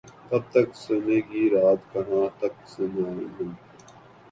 [0.29, 3.49] کب تک سنے گی رات کہاں تک سنائیں ہم